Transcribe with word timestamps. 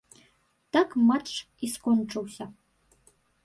Так 0.75 0.89
матч 1.11 1.29
і 1.67 1.71
скончыўся. 1.77 2.51